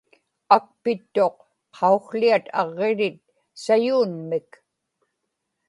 akpittuq 0.55 1.37
qaukłiat 1.77 2.45
aġġirit 2.59 3.19
sayuunmik 3.63 4.49